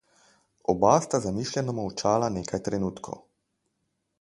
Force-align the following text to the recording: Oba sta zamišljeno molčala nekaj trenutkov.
Oba 0.73 0.93
sta 1.03 1.19
zamišljeno 1.25 1.75
molčala 1.81 2.31
nekaj 2.39 2.63
trenutkov. 2.69 3.21